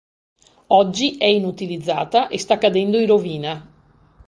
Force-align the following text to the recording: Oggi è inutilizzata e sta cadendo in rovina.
Oggi 0.69 1.17
è 1.17 1.25
inutilizzata 1.27 2.27
e 2.27 2.39
sta 2.39 2.57
cadendo 2.57 2.97
in 2.97 3.05
rovina. 3.05 3.71